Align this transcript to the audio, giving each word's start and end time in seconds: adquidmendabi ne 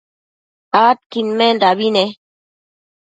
adquidmendabi 0.83 1.87
ne 1.95 2.05